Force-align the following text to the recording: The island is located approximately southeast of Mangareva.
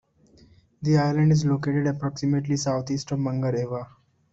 The 0.81 0.97
island 0.97 1.31
is 1.31 1.45
located 1.45 1.85
approximately 1.85 2.57
southeast 2.57 3.11
of 3.11 3.19
Mangareva. 3.19 3.87